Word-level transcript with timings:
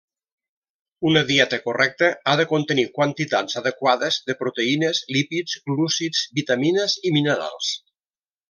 Una 1.09 1.21
dieta 1.31 1.59
correcta 1.65 2.09
ha 2.31 2.33
de 2.39 2.45
contenir 2.53 2.87
quantitats 2.97 3.59
adequades 3.63 4.19
de 4.31 4.39
proteïnes, 4.43 5.05
lípids, 5.19 5.57
glúcids, 5.69 6.27
vitamines 6.41 7.01
i 7.11 7.15
minerals. 7.21 7.71